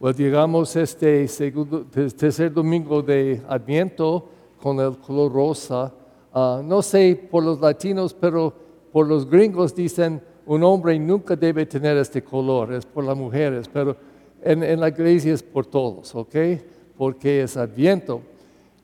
Well, 0.00 0.14
llegamos 0.16 0.74
este 0.76 1.26
segundo, 1.28 1.84
tercer 1.84 2.52
domingo 2.52 3.02
de 3.02 3.42
Adviento 3.48 4.28
con 4.60 4.78
el 4.80 4.96
color 4.98 5.32
rosa. 5.32 5.92
Ah, 6.32 6.60
no 6.64 6.82
sé 6.82 7.28
por 7.30 7.42
los 7.42 7.60
latinos, 7.60 8.14
pero 8.14 8.52
por 8.92 9.06
los 9.06 9.28
gringos 9.28 9.74
dicen 9.74 10.20
un 10.46 10.62
hombre 10.62 10.98
nunca 10.98 11.36
debe 11.36 11.66
tener 11.66 11.96
este 11.98 12.22
color, 12.22 12.72
es 12.72 12.86
por 12.86 13.04
las 13.04 13.16
mujeres, 13.16 13.68
pero 13.68 13.96
en, 14.42 14.62
en 14.62 14.80
la 14.80 14.88
iglesia 14.88 15.34
es 15.34 15.42
por 15.42 15.66
todos, 15.66 16.14
¿ok? 16.14 16.34
Porque 16.96 17.42
es 17.42 17.56
Adviento. 17.56 18.22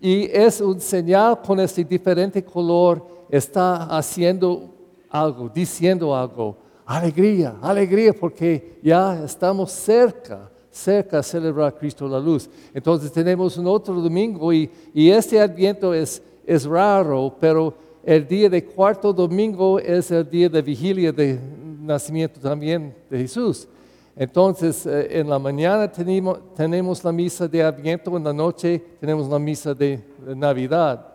Y 0.00 0.24
es 0.24 0.60
un 0.60 0.78
señal 0.80 1.40
con 1.40 1.58
este 1.60 1.82
diferente 1.82 2.44
color, 2.44 3.02
está 3.30 3.84
haciendo 3.96 4.68
algo, 5.08 5.48
diciendo 5.48 6.14
algo. 6.14 6.63
Alegría, 6.86 7.56
alegría, 7.62 8.12
porque 8.12 8.78
ya 8.82 9.24
estamos 9.24 9.72
cerca 9.72 10.50
cerca 10.74 11.20
a 11.20 11.22
celebrar 11.22 11.74
Cristo 11.78 12.08
la 12.08 12.18
luz. 12.18 12.50
Entonces 12.74 13.12
tenemos 13.12 13.56
un 13.56 13.66
otro 13.68 13.94
domingo 13.94 14.52
y, 14.52 14.68
este 14.94 15.40
adviento 15.40 15.94
es, 15.94 16.20
es 16.44 16.64
raro, 16.64 17.34
pero 17.40 17.74
el 18.04 18.26
día 18.26 18.50
de 18.50 18.64
cuarto 18.64 19.12
domingo 19.12 19.78
es 19.78 20.10
el 20.10 20.28
día 20.28 20.48
de 20.48 20.60
vigilia 20.60 21.12
de 21.12 21.38
nacimiento 21.80 22.40
también 22.40 22.94
de 23.08 23.18
Jesús. 23.18 23.68
Entonces, 24.16 24.86
eh, 24.86 25.20
en 25.20 25.28
la 25.28 25.38
mañana 25.38 25.90
tenemos, 25.90 26.38
tenemos, 26.54 27.02
la 27.02 27.12
misa 27.12 27.48
de 27.48 27.62
Adviento, 27.62 28.16
en 28.16 28.24
la 28.24 28.32
noche 28.32 28.82
tenemos 29.00 29.28
la 29.28 29.38
misa 29.38 29.74
de, 29.74 30.02
Navidad. 30.36 31.06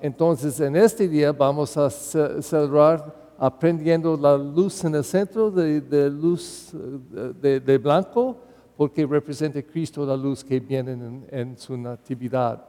entonces, 0.00 0.60
en 0.60 0.76
este 0.76 1.08
día 1.08 1.32
vamos 1.32 1.76
a 1.76 1.90
celebrar 1.90 3.29
aprendiendo 3.42 4.18
la 4.18 4.36
luz 4.36 4.84
en 4.84 4.94
el 4.94 5.02
centro 5.02 5.50
de, 5.50 6.10
luz 6.10 6.72
de, 7.40 7.78
blanco, 7.78 8.36
porque 8.76 9.06
representa 9.06 9.62
Cristo 9.62 10.04
la 10.04 10.14
luz 10.14 10.44
que 10.44 10.60
viene 10.60 11.24
en, 11.30 11.56
su 11.56 11.74
natividad. 11.74 12.62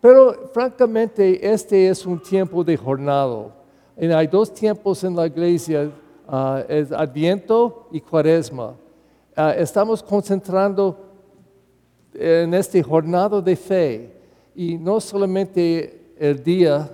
Pero 0.00 0.50
francamente, 0.54 1.52
este 1.52 1.88
es 1.88 2.06
un 2.06 2.22
tiempo 2.22 2.62
de 2.62 2.76
jornada. 2.76 3.52
Hay 3.96 4.28
dos 4.28 4.54
tiempos 4.54 5.02
en 5.02 5.16
la 5.16 5.26
iglesia, 5.26 5.90
uh, 6.28 6.94
Adviento 6.94 7.88
y 7.90 8.00
Cuaresma. 8.00 8.68
Uh, 9.36 9.50
estamos 9.56 10.00
concentrando 10.00 10.96
en 12.14 12.54
este 12.54 12.84
jornada 12.84 13.40
de 13.40 13.56
fe 13.56 14.12
y 14.54 14.78
no 14.78 15.00
solamente 15.00 16.12
el 16.16 16.40
día 16.40 16.88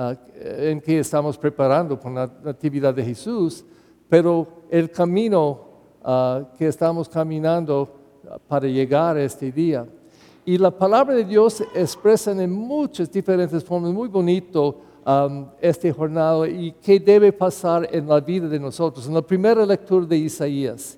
Ah, 0.00 0.14
en 0.36 0.80
que 0.80 1.00
estamos 1.00 1.36
preparando 1.36 1.98
por 1.98 2.12
la 2.12 2.22
actividad 2.44 2.94
de 2.94 3.02
Jesús, 3.02 3.64
pero 4.08 4.46
el 4.70 4.92
camino 4.92 5.58
ah, 6.04 6.44
que 6.56 6.68
estamos 6.68 7.08
caminando 7.08 7.96
para 8.46 8.68
llegar 8.68 9.16
a 9.16 9.24
este 9.24 9.50
día. 9.50 9.84
Y 10.44 10.56
la 10.56 10.70
palabra 10.70 11.16
de 11.16 11.24
Dios 11.24 11.64
expresa 11.74 12.30
en 12.30 12.52
muchas 12.52 13.10
diferentes 13.10 13.64
formas, 13.64 13.92
muy 13.92 14.06
bonito 14.06 14.82
este 15.60 15.90
jornada 15.90 16.46
y 16.46 16.76
qué 16.80 17.00
debe 17.00 17.32
pasar 17.32 17.88
en 17.90 18.06
la 18.06 18.20
vida 18.20 18.46
de 18.46 18.60
nosotros. 18.60 19.04
En 19.08 19.14
la 19.14 19.22
primera 19.22 19.66
lectura 19.66 20.06
de 20.06 20.16
Isaías, 20.16 20.96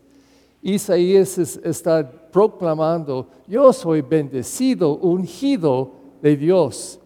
Isaías 0.60 1.38
está 1.38 2.06
proclamando, 2.30 3.26
yo 3.48 3.72
soy 3.72 4.02
bendecido, 4.02 4.96
ungido 4.96 5.90
de 6.20 6.36
Dios 6.36 6.99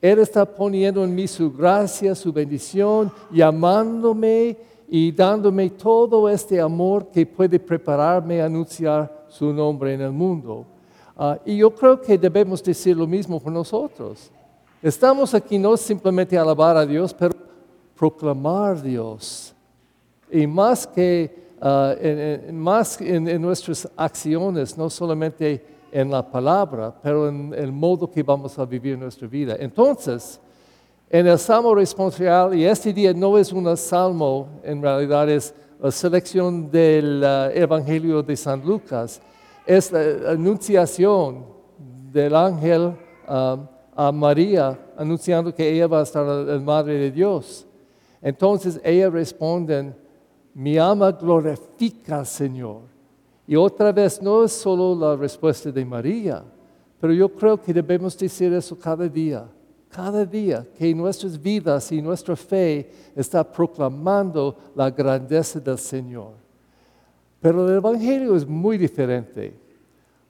él 0.00 0.20
está 0.20 0.44
poniendo 0.44 1.02
en 1.02 1.14
mí 1.14 1.26
su 1.26 1.52
gracia, 1.52 2.14
su 2.14 2.32
bendición, 2.32 3.10
llamándome 3.32 4.56
y 4.88 5.10
dándome 5.10 5.70
todo 5.70 6.28
este 6.28 6.60
amor 6.60 7.08
que 7.08 7.26
puede 7.26 7.58
prepararme 7.58 8.40
a 8.40 8.46
anunciar 8.46 9.26
su 9.28 9.52
nombre 9.52 9.94
en 9.94 10.00
el 10.00 10.12
mundo. 10.12 10.64
Ah, 11.16 11.38
y 11.44 11.56
yo 11.56 11.74
creo 11.74 12.00
que 12.00 12.16
debemos 12.16 12.62
decir 12.62 12.96
lo 12.96 13.06
mismo 13.06 13.40
por 13.40 13.52
nosotros. 13.52 14.30
Estamos 14.80 15.34
aquí 15.34 15.58
no 15.58 15.76
simplemente 15.76 16.38
a 16.38 16.42
alabar 16.42 16.76
a 16.76 16.86
Dios, 16.86 17.12
pero 17.12 17.34
proclamar 17.96 18.80
Dios. 18.80 19.52
Y 20.30 20.46
más 20.46 20.86
que 20.86 21.48
ah, 21.60 21.94
más 22.52 23.00
en 23.00 23.42
nuestras 23.42 23.88
acciones, 23.96 24.78
no 24.78 24.88
solamente 24.88 25.77
en 25.92 26.10
la 26.10 26.28
palabra, 26.28 26.94
pero 27.02 27.28
en 27.28 27.54
el 27.54 27.72
modo 27.72 28.10
que 28.10 28.22
vamos 28.22 28.58
a 28.58 28.64
vivir 28.64 28.98
nuestra 28.98 29.26
vida. 29.26 29.56
Entonces, 29.58 30.40
en 31.10 31.26
el 31.26 31.38
Salmo 31.38 31.74
responsorial, 31.74 32.54
y 32.54 32.64
este 32.64 32.92
día 32.92 33.12
no 33.14 33.38
es 33.38 33.52
un 33.52 33.74
salmo, 33.76 34.48
en 34.62 34.82
realidad 34.82 35.28
es 35.28 35.54
la 35.80 35.90
selección 35.90 36.70
del 36.70 37.22
uh, 37.22 37.56
Evangelio 37.56 38.22
de 38.22 38.36
San 38.36 38.64
Lucas, 38.64 39.20
es 39.66 39.90
la 39.92 40.32
anunciación 40.32 41.46
del 42.12 42.34
ángel 42.34 42.94
um, 43.28 43.66
a 43.94 44.12
María, 44.12 44.78
anunciando 44.96 45.54
que 45.54 45.68
ella 45.68 45.86
va 45.86 46.00
a 46.00 46.02
estar 46.02 46.24
la 46.24 46.58
madre 46.58 46.94
de 46.94 47.10
Dios. 47.10 47.66
Entonces 48.20 48.80
ella 48.84 49.08
responde, 49.10 49.94
mi 50.54 50.76
alma 50.76 51.12
glorifica 51.12 52.24
Señor 52.24 52.97
y 53.48 53.56
otra 53.56 53.90
vez, 53.92 54.20
no 54.20 54.44
es 54.44 54.52
solo 54.52 54.94
la 54.94 55.16
respuesta 55.16 55.72
de 55.72 55.82
María, 55.82 56.44
pero 57.00 57.14
yo 57.14 57.30
creo 57.30 57.58
que 57.58 57.72
debemos 57.72 58.16
decir 58.18 58.52
eso 58.52 58.78
cada 58.78 59.08
día, 59.08 59.48
cada 59.88 60.26
día, 60.26 60.66
que 60.76 60.94
nuestras 60.94 61.40
vidas 61.40 61.90
y 61.90 62.02
nuestra 62.02 62.36
fe 62.36 62.90
está 63.16 63.42
proclamando 63.50 64.54
la 64.74 64.90
grandeza 64.90 65.58
del 65.58 65.78
Señor. 65.78 66.32
Pero 67.40 67.66
el 67.66 67.76
Evangelio 67.76 68.36
es 68.36 68.46
muy 68.46 68.76
diferente, 68.76 69.54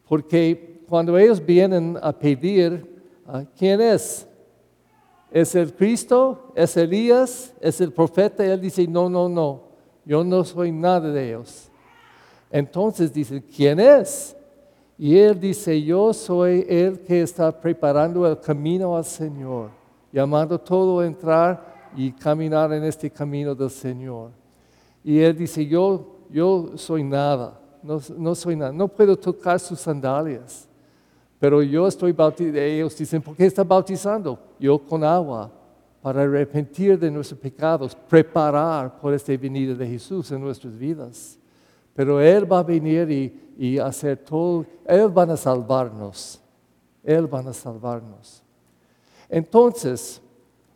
porque 0.09 0.85
cuando 0.89 1.19
ellos 1.19 1.45
vienen 1.45 1.99
a 2.01 2.13
pedir, 2.13 3.03
ah, 3.27 3.43
¿quién 3.59 3.81
es? 3.81 4.29
¿Es 5.33 5.57
el 5.57 5.75
Cristo? 5.75 6.53
¿Es 6.55 6.77
Elías? 6.77 7.53
¿Es 7.61 7.81
el 7.81 7.93
profeta? 7.93 8.45
Él 8.45 8.61
dice, 8.61 8.87
no, 8.87 9.11
no, 9.11 9.29
no, 9.29 9.63
yo 10.05 10.23
no 10.23 10.45
soy 10.45 10.71
nada 10.71 11.11
de 11.11 11.31
ellos. 11.31 11.68
Entonces 12.51 13.13
dice, 13.13 13.43
¿quién 13.43 13.79
es? 13.81 14.37
Y 14.97 15.17
él 15.17 15.39
dice, 15.39 15.81
yo 15.83 16.13
soy 16.13 16.67
el 16.69 17.01
que 17.01 17.23
está 17.23 17.53
preparando 17.53 18.27
el 18.27 18.41
camino 18.41 18.97
al 18.97 19.05
Señor, 19.05 19.71
llamando 20.13 20.59
todo 20.59 21.01
a 21.01 21.07
entrar 21.07 21.91
y 21.97 22.11
caminar 22.11 22.73
en 22.73 22.85
este 22.85 23.09
camino 23.11 23.55
del 23.55 23.71
Señor. 23.71 24.31
Y 25.05 25.21
él 25.21 25.37
dice, 25.37 25.65
yo, 25.65 26.17
yo 26.31 26.73
soy 26.75 27.05
nada, 27.05 27.61
no, 27.83 28.01
no 28.17 28.35
soy 28.35 28.57
nada, 28.57 28.73
no 28.73 28.89
puedo 28.89 29.17
tocar 29.17 29.61
sus 29.61 29.79
sandalias, 29.79 30.69
pero 31.39 31.63
yo 31.63 31.87
estoy 31.87 32.11
bautizando. 32.11 32.59
Ellos 32.59 32.97
dicen, 32.97 33.23
¿por 33.23 33.37
qué 33.37 33.47
está 33.47 33.63
bautizando? 33.63 34.39
Yo 34.59 34.79
con 34.79 35.05
agua, 35.05 35.53
para 36.03 36.23
arrepentir 36.23 36.99
de 36.99 37.11
nuestros 37.11 37.39
pecados, 37.39 37.95
preparar 37.95 38.99
por 38.99 39.15
esta 39.15 39.37
venida 39.37 39.75
de 39.75 39.87
Jesús 39.87 40.31
en 40.33 40.41
nuestras 40.41 40.77
vidas. 40.77 41.38
Pero 41.99 42.21
Él 42.21 42.47
va 42.47 42.61
a 42.61 42.63
venir 42.63 43.11
y, 43.59 43.77
hacer 43.77 44.19
todo, 44.19 44.65
Él 44.87 45.19
va 45.19 45.25
a 45.25 45.37
salvarnos, 45.37 46.41
Él 47.03 47.27
va 47.27 47.41
a 47.41 47.53
salvarnos. 47.53 48.41
Entonces, 49.29 50.23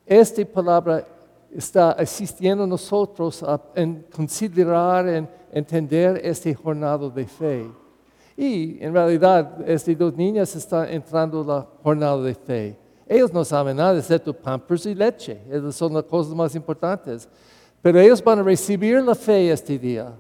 esta 0.05 0.44
palabra 0.44 1.06
está 1.55 1.93
asistiendo 1.93 2.65
a 2.65 2.66
nosotros 2.66 3.41
a 3.44 3.60
en 3.77 4.05
considerar, 4.12 5.06
en 5.06 5.28
entender 5.53 6.21
este 6.25 6.53
jornada 6.53 7.09
de 7.09 7.25
fe. 7.25 7.71
Y 8.37 8.83
en 8.84 8.93
realidad, 8.93 9.60
estas 9.65 9.97
dos 9.97 10.16
niñas 10.16 10.56
están 10.56 10.89
entrando 10.89 11.43
en 11.43 11.47
la 11.47 11.69
jornada 11.84 12.21
de 12.21 12.34
fe. 12.34 12.77
Ellos 13.06 13.33
no 13.33 13.44
saben 13.44 13.77
nada 13.77 13.97
excepto 13.97 14.34
pampers 14.34 14.87
y 14.87 14.95
leche. 14.97 15.41
Esas 15.48 15.77
son 15.77 15.95
las 15.95 16.03
cosas 16.03 16.34
más 16.34 16.53
importantes. 16.57 17.28
Pero 17.80 18.01
ellos 18.01 18.21
van 18.25 18.41
a 18.41 18.42
recibir 18.42 19.01
la 19.01 19.15
fe 19.15 19.53
este 19.53 19.78
día 19.78 20.13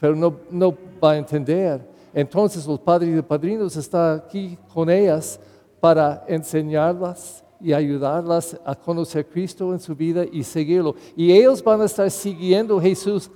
pero 0.00 0.14
no, 0.14 0.76
va 1.02 1.12
a 1.12 1.16
entender. 1.16 1.80
Entonces 2.12 2.66
los 2.66 2.80
padres 2.80 3.18
y 3.18 3.22
padrinos 3.22 3.76
están 3.76 4.18
aquí 4.18 4.58
con 4.72 4.90
ellas 4.90 5.38
para 5.80 6.24
enseñarlas 6.28 7.44
y 7.60 7.72
ayudarlas 7.72 8.58
a 8.64 8.74
conocer 8.74 9.24
a 9.26 9.32
Cristo 9.32 9.72
en 9.72 9.80
su 9.80 9.94
vida 9.94 10.24
y 10.30 10.42
seguirlo. 10.42 10.94
Y 11.14 11.32
ellos 11.32 11.62
van 11.62 11.80
a 11.80 11.84
estar 11.86 12.10
siguiendo 12.10 12.78
a 12.78 12.82
Jesús 12.82 13.30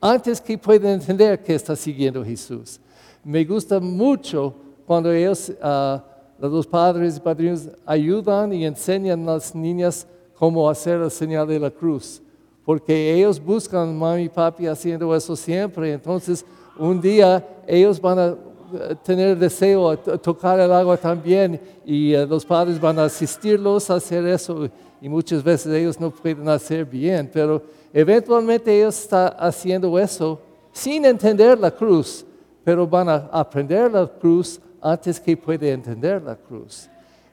antes 0.00 0.40
que 0.40 0.56
puedan 0.58 0.92
entender 0.92 1.42
que 1.42 1.54
está 1.54 1.74
siguiendo 1.74 2.20
a 2.20 2.24
Jesús. 2.24 2.80
Me 3.24 3.44
gusta 3.44 3.80
mucho 3.80 4.54
cuando 4.86 5.10
ellos, 5.12 5.50
uh, 5.62 5.98
los 6.38 6.66
padres 6.66 7.16
y 7.16 7.20
padrinos, 7.20 7.68
ayudan 7.84 8.52
y 8.52 8.64
enseñan 8.64 9.28
a 9.28 9.32
las 9.32 9.54
niñas 9.54 10.06
cómo 10.34 10.68
hacer 10.68 11.00
la 11.00 11.10
señal 11.10 11.46
de 11.46 11.58
la 11.58 11.70
cruz 11.70 12.22
porque 12.66 13.14
ellos 13.14 13.42
buscan 13.42 13.96
mami 13.96 14.24
y 14.24 14.28
papi 14.28 14.66
haciendo 14.66 15.14
eso 15.14 15.34
siempre. 15.36 15.92
Entonces, 15.92 16.44
un 16.76 17.00
día 17.00 17.42
ellos 17.66 17.98
van 18.00 18.18
a 18.18 18.26
eh, 18.26 18.96
tener 19.04 19.38
deseo 19.38 19.96
to- 19.96 20.18
tocar 20.18 20.58
el 20.58 20.72
agua 20.72 20.96
también 20.96 21.58
y 21.84 22.12
eh, 22.12 22.26
los 22.26 22.44
padres 22.44 22.78
van 22.80 22.98
a 22.98 23.04
asistirlos 23.04 23.88
a 23.88 23.94
hacer 23.94 24.26
eso 24.26 24.68
y 25.00 25.08
muchas 25.08 25.42
veces 25.44 25.72
ellos 25.72 26.00
no 26.00 26.10
pueden 26.10 26.48
hacer 26.48 26.84
bien, 26.84 27.30
pero 27.32 27.62
eventualmente 27.92 28.76
ellos 28.76 28.98
están 29.00 29.32
haciendo 29.38 29.96
eso 29.98 30.40
sin 30.72 31.04
entender 31.04 31.58
la 31.58 31.70
cruz, 31.70 32.26
pero 32.64 32.84
van 32.86 33.08
a 33.08 33.14
aprender 33.30 33.92
la 33.92 34.06
cruz 34.08 34.60
antes 34.82 35.20
que 35.20 35.36
puede 35.36 35.70
entender 35.70 36.20
la 36.20 36.34
cruz. 36.34 36.88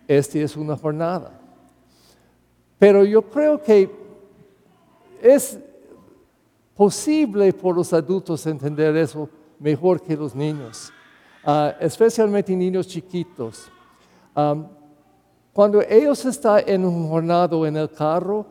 Esta 0.07 0.37
es 0.37 0.55
una 0.55 0.77
jornada. 0.77 1.31
Pero 2.77 3.03
yo 3.05 3.21
creo 3.21 3.61
que 3.61 4.02
es 5.23 5.57
posible 6.75 7.53
por 7.53 7.75
los 7.75 7.93
adultos 7.93 8.45
entender 8.45 8.95
eso 8.97 9.29
mejor 9.57 10.01
que 10.01 10.17
los 10.17 10.35
niños, 10.35 10.91
ah, 11.45 11.73
especialmente 11.79 12.53
niños 12.55 12.87
chiquitos. 12.87 13.71
Cuando 15.53 15.81
ellos 15.81 16.25
están 16.25 16.63
en 16.67 16.83
un 16.83 17.07
jornado 17.07 17.65
en 17.65 17.77
el 17.77 17.89
carro, 17.89 18.45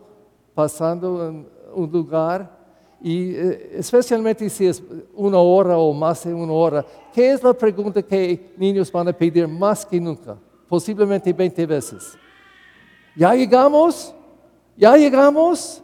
pasando 0.54 1.28
en 1.28 1.48
un 1.74 1.90
lugar, 1.90 2.62
y 3.00 3.34
eh, 3.34 3.72
especialmente 3.74 4.48
si 4.48 4.66
es 4.66 4.80
una 5.14 5.38
hora 5.38 5.76
o 5.76 5.92
más 5.92 6.22
de 6.24 6.32
una 6.32 6.52
hora, 6.52 6.86
¿qué 7.12 7.32
es 7.32 7.42
la 7.42 7.52
pregunta 7.52 8.00
que 8.00 8.54
niños 8.56 8.90
van 8.92 9.08
a 9.08 9.12
pedir 9.12 9.48
más 9.48 9.84
que 9.84 10.00
nunca? 10.00 10.38
Posiblemente 10.69 11.32
20 11.32 11.66
veces. 11.66 12.16
¿Ya 13.16 13.34
llegamos? 13.34 14.14
¿Ya 14.76 14.96
llegamos? 14.96 15.81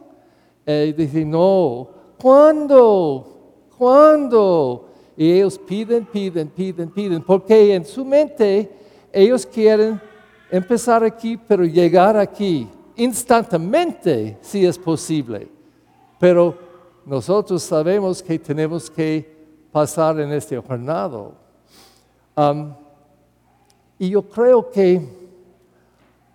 Eh, 0.71 0.93
dice, 0.95 1.25
no. 1.25 1.87
¿Cuándo? 2.21 3.65
¿Cuándo? 3.75 4.87
Y 5.17 5.31
ellos 5.31 5.57
piden, 5.57 6.05
piden, 6.05 6.47
piden, 6.47 6.91
piden, 6.91 7.23
porque 7.23 7.73
en 7.73 7.83
su 7.83 8.05
mente 8.05 8.71
ellos 9.11 9.47
quieren 9.47 9.99
empezar 10.51 11.03
aquí, 11.03 11.37
pero 11.37 11.65
llegar 11.65 12.15
aquí 12.15 12.67
instantáneamente, 12.97 14.37
si 14.41 14.63
es 14.63 14.77
posible. 14.77 15.47
Pero 16.19 16.55
nosotros 17.03 17.63
sabemos 17.63 18.21
que 18.21 18.37
tenemos 18.37 18.91
que 18.91 19.27
pasar 19.71 20.19
en 20.19 20.31
este 20.33 20.55
jornado. 20.59 21.33
Y 23.97 24.09
yo 24.09 24.21
creo 24.21 24.69
que 24.69 25.01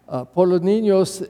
ah, 0.08 0.24
por 0.24 0.48
los 0.48 0.60
niños 0.60 1.24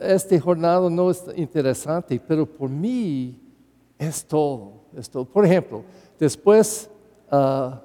este 0.00 0.40
jornado 0.40 0.90
no 0.90 1.10
es 1.10 1.24
interesante, 1.36 2.20
pero 2.26 2.46
por 2.46 2.68
mí 2.68 3.38
es 3.98 4.24
todo, 4.24 4.84
es 4.96 5.08
todo. 5.08 5.24
Por 5.24 5.44
ejemplo, 5.44 5.84
después 6.18 6.90
ah, 7.30 7.80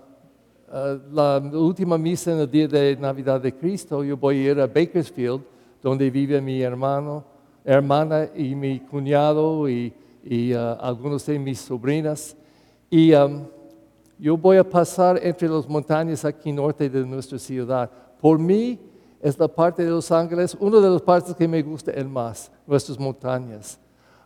ah, 0.71 0.97
la 1.11 1.37
última 1.53 1.97
misa 1.97 2.31
en 2.31 2.39
el 2.39 2.49
día 2.49 2.67
de 2.67 2.95
Navidad 2.97 3.39
de 3.39 3.53
Cristo, 3.53 4.03
yo 4.03 4.17
voy 4.17 4.39
a 4.47 4.51
ir 4.51 4.59
a 4.59 4.67
Bakersfield, 4.67 5.41
donde 5.81 6.09
vive 6.09 6.41
mi 6.41 6.61
hermano, 6.61 7.23
hermana 7.63 8.29
y 8.35 8.55
mi 8.55 8.79
cuñado 8.79 9.69
y, 9.69 9.93
y, 10.23 10.53
ah, 10.53 10.73
algunos 10.81 11.25
de 11.25 11.37
mis 11.37 11.59
sobrinas. 11.59 12.35
Y 12.89 13.13
am, 13.13 13.47
yo 14.17 14.35
voy 14.35 14.57
a 14.57 14.67
pasar 14.67 15.19
entre 15.21 15.47
las 15.47 15.67
montañas 15.69 16.25
aquí 16.25 16.51
norte 16.51 16.89
de 16.89 17.05
nuestra 17.05 17.37
ciudad. 17.37 17.89
Por 18.19 18.39
mí 18.39 18.79
es 19.21 19.37
la 19.37 19.47
parte 19.47 19.83
de 19.83 19.89
Los 19.89 20.11
Ángeles, 20.11 20.55
una 20.59 20.79
de 20.79 20.89
las 20.89 21.01
partes 21.01 21.35
que 21.35 21.47
me 21.47 21.61
gusta 21.61 21.91
el 21.91 22.07
más, 22.07 22.51
nuestras 22.65 22.99
montañas, 22.99 23.79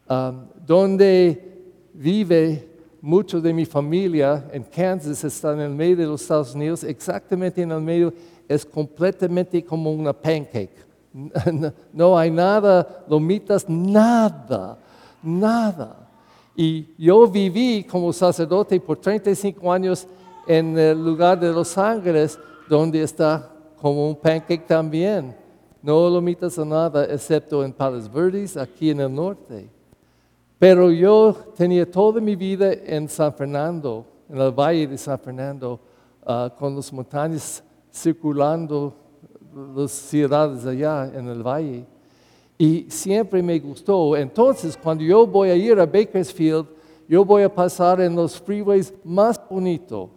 um, 0.09 0.45
donde 0.65 1.61
vive 1.93 2.69
mucho 3.01 3.41
de 3.41 3.53
mi 3.53 3.65
familia 3.65 4.47
en 4.51 4.63
Kansas, 4.63 5.23
está 5.23 5.53
en 5.53 5.61
el 5.61 5.71
medio 5.71 5.97
de 5.97 6.05
los 6.05 6.21
Estados 6.21 6.53
Unidos, 6.53 6.83
exactamente 6.83 7.61
en 7.61 7.71
el 7.71 7.81
medio, 7.81 8.13
es 8.47 8.65
completamente 8.65 9.63
como 9.63 9.91
una 9.91 10.13
pancake. 10.13 10.91
No 11.91 12.17
hay 12.17 12.31
nada, 12.31 13.03
lomitas, 13.09 13.67
nada, 13.67 14.77
nada. 15.21 16.07
Y 16.55 16.87
yo 16.97 17.27
viví 17.27 17.83
como 17.83 18.13
sacerdote 18.13 18.79
por 18.79 18.97
35 18.97 19.73
años 19.73 20.07
en 20.47 20.77
el 20.77 21.03
lugar 21.03 21.39
de 21.39 21.51
Los 21.51 21.77
Ángeles, 21.77 22.39
donde 22.69 23.03
está 23.03 23.50
como 23.81 24.07
un 24.07 24.15
pancake 24.15 24.67
también. 24.67 25.35
No 25.81 26.07
lomitas 26.07 26.55
o 26.59 26.63
nada, 26.63 27.05
excepto 27.05 27.65
en 27.65 27.73
Palos 27.73 28.11
Verdes, 28.11 28.55
aquí 28.55 28.91
en 28.91 28.99
el 28.99 29.13
norte. 29.13 29.67
Pero 30.59 30.91
yo 30.91 31.35
tenía 31.55 31.89
toda 31.89 32.21
mi 32.21 32.35
vida 32.35 32.71
en 32.71 33.09
San 33.09 33.33
Fernando, 33.33 34.05
en 34.29 34.37
el 34.37 34.51
valle 34.51 34.85
de 34.85 34.97
San 34.99 35.17
Fernando, 35.17 35.79
ah, 36.23 36.53
con 36.55 36.75
las 36.75 36.93
montañas 36.93 37.63
circulando 37.91 38.93
las 39.75 39.91
ciudades 39.91 40.63
allá 40.63 41.11
en 41.15 41.27
el 41.27 41.41
valle. 41.41 41.83
Y 42.59 42.85
siempre 42.87 43.41
me 43.41 43.57
gustó. 43.57 44.15
Entonces, 44.15 44.77
cuando 44.77 45.03
yo 45.03 45.25
voy 45.25 45.49
a 45.49 45.55
ir 45.55 45.79
a 45.79 45.87
Bakersfield, 45.87 46.67
yo 47.09 47.25
voy 47.25 47.41
a 47.41 47.53
pasar 47.53 47.99
en 47.99 48.15
los 48.15 48.39
freeways 48.39 48.93
más 49.03 49.41
bonitos, 49.49 50.09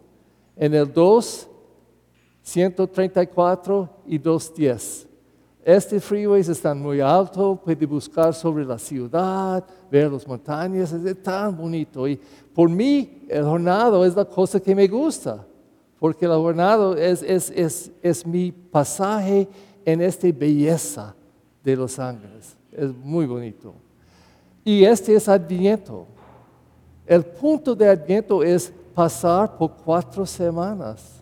en 0.55 0.75
el 0.75 0.93
2, 0.93 1.49
134 2.45 3.89
y 4.05 4.19
210. 4.19 5.07
Estos 5.63 6.03
freeways 6.03 6.47
están 6.47 6.79
muy 6.79 7.01
altos, 7.01 7.59
puede 7.63 7.87
buscar 7.87 8.35
sobre 8.35 8.63
la 8.63 8.77
ciudad, 8.77 9.65
ver 9.89 10.11
las 10.11 10.27
montañas, 10.27 10.93
es 10.93 11.23
tan 11.23 11.57
bonito. 11.57 12.07
Y 12.07 12.19
por 12.53 12.69
mí, 12.69 13.25
el 13.27 13.43
jornado 13.43 14.05
es 14.05 14.15
la 14.15 14.25
cosa 14.25 14.59
que 14.59 14.75
me 14.75 14.87
gusta, 14.87 15.43
porque 15.99 16.25
el 16.25 16.33
jornado 16.33 16.95
es, 16.95 17.23
es, 17.23 17.49
es, 17.49 17.91
es 18.03 18.27
mi 18.27 18.51
pasaje 18.51 19.47
en 19.83 20.01
esta 20.01 20.27
belleza 20.31 21.15
de 21.63 21.75
Los 21.75 21.97
Ángeles. 21.97 22.55
Es 22.71 22.93
muy 22.93 23.25
bonito. 23.25 23.73
Y 24.63 24.83
este 24.83 25.15
es 25.15 25.27
Adviento. 25.27 26.05
El 27.07 27.25
punto 27.25 27.73
de 27.73 27.89
Adviento 27.89 28.43
es 28.43 28.71
pasar 28.93 29.57
por 29.57 29.71
cuatro 29.83 30.27
semanas. 30.27 31.14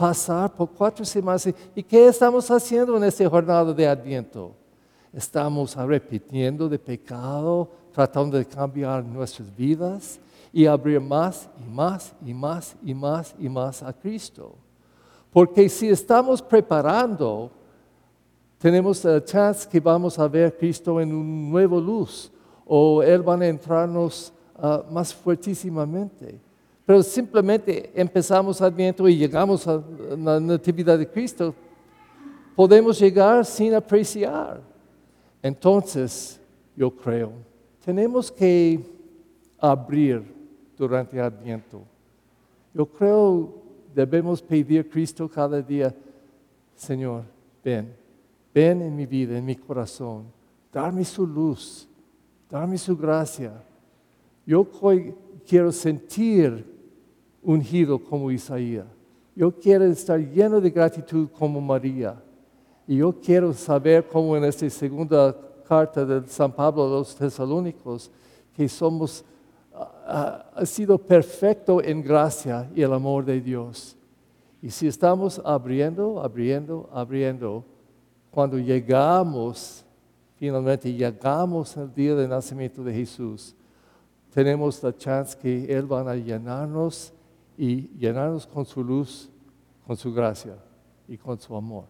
Pasar 0.00 0.50
por 0.50 0.70
cuatro 0.70 1.04
semanas. 1.04 1.46
¿Y 1.74 1.82
qué 1.82 2.08
estamos 2.08 2.50
haciendo 2.50 2.96
en 2.96 3.04
este 3.04 3.28
jornada 3.28 3.70
de 3.70 3.86
Adviento? 3.86 4.54
Estamos 5.12 5.76
arrepintiendo 5.76 6.70
de 6.70 6.78
pecado, 6.78 7.68
tratando 7.92 8.38
de 8.38 8.46
cambiar 8.46 9.04
nuestras 9.04 9.54
vidas 9.54 10.18
y 10.54 10.64
abrir 10.64 11.02
más 11.02 11.50
y 11.62 11.70
más 11.70 12.14
y 12.24 12.32
más 12.32 12.76
y 12.82 12.94
más 12.94 13.34
y 13.38 13.46
más 13.50 13.82
a 13.82 13.92
Cristo. 13.92 14.54
Porque 15.30 15.68
si 15.68 15.90
estamos 15.90 16.40
preparando, 16.40 17.50
tenemos 18.56 19.04
la 19.04 19.22
chance 19.22 19.68
que 19.68 19.80
vamos 19.80 20.18
a 20.18 20.26
ver 20.26 20.56
Cristo 20.56 20.98
en 20.98 21.14
una 21.14 21.50
nueva 21.50 21.76
luz 21.76 22.32
o 22.64 23.02
Él 23.02 23.28
va 23.28 23.34
a 23.34 23.46
entrarnos 23.46 24.32
ah, 24.56 24.82
más 24.90 25.12
fuertísimamente. 25.12 26.40
Pero 26.90 27.04
simplemente 27.04 27.92
empezamos 27.94 28.60
Adviento 28.60 29.08
y 29.08 29.16
llegamos 29.16 29.64
a 29.68 29.80
la 30.18 30.40
Natividad 30.40 30.98
de 30.98 31.08
Cristo, 31.08 31.54
podemos 32.56 32.98
llegar 32.98 33.46
sin 33.46 33.72
apreciar. 33.74 34.60
Entonces, 35.40 36.40
yo 36.74 36.90
creo, 36.90 37.30
tenemos 37.84 38.32
que 38.32 38.80
abrir 39.60 40.34
durante 40.76 41.20
Adviento. 41.20 41.82
Yo 42.74 42.84
creo 42.86 43.54
debemos 43.94 44.42
pedir 44.42 44.80
a 44.80 44.90
Cristo 44.90 45.28
cada 45.28 45.62
día, 45.62 45.94
Señor, 46.74 47.22
ven, 47.62 47.94
ven 48.52 48.82
en 48.82 48.96
mi 48.96 49.06
vida, 49.06 49.38
en 49.38 49.44
mi 49.44 49.54
corazón, 49.54 50.24
darme 50.72 51.04
su 51.04 51.24
luz, 51.24 51.86
darme 52.50 52.76
su 52.76 52.96
gracia. 52.96 53.52
Yo 54.44 54.66
quiero 55.46 55.70
sentir 55.70 56.69
ungido 57.42 57.98
como 57.98 58.30
Isaías. 58.30 58.86
Yo 59.34 59.50
quiero 59.50 59.84
estar 59.84 60.18
lleno 60.18 60.60
de 60.60 60.70
gratitud 60.70 61.28
como 61.38 61.60
María. 61.60 62.20
Y 62.86 62.96
yo 62.96 63.12
quiero 63.12 63.52
saber 63.52 64.06
como 64.06 64.36
en 64.36 64.44
esta 64.44 64.68
segunda 64.68 65.36
carta 65.66 66.04
de 66.04 66.26
San 66.28 66.52
Pablo 66.52 66.84
a 66.84 66.90
los 66.90 67.14
tesalónicos, 67.14 68.10
que 68.54 68.68
somos, 68.68 69.24
ah, 69.72 69.92
ah, 70.06 70.50
ha 70.56 70.66
sido 70.66 70.98
perfecto 70.98 71.80
en 71.82 72.02
gracia 72.02 72.68
y 72.74 72.82
el 72.82 72.92
amor 72.92 73.24
de 73.24 73.40
Dios. 73.40 73.96
Y 74.60 74.68
si 74.70 74.88
estamos 74.88 75.40
abriendo, 75.44 76.20
abriendo, 76.20 76.90
abriendo, 76.92 77.64
cuando 78.30 78.58
llegamos, 78.58 79.84
finalmente 80.36 80.92
llegamos 80.92 81.76
al 81.76 81.94
día 81.94 82.14
del 82.14 82.28
nacimiento 82.28 82.82
de 82.82 82.92
Jesús, 82.92 83.54
tenemos 84.34 84.82
la 84.82 84.94
chance 84.96 85.38
que 85.38 85.64
Él 85.72 85.90
va 85.90 86.08
a 86.08 86.14
llenarnos 86.14 87.12
y 87.60 87.90
llenarnos 87.98 88.46
con 88.46 88.64
su 88.64 88.82
luz, 88.82 89.28
con 89.86 89.94
su 89.94 90.14
gracia 90.14 90.56
y 91.06 91.18
con 91.18 91.38
su 91.38 91.54
amor. 91.54 91.84